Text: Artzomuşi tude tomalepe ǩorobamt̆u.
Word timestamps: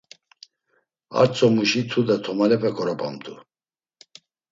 Artzomuşi 1.19 1.81
tude 1.89 2.17
tomalepe 2.23 2.69
ǩorobamt̆u. 2.75 3.33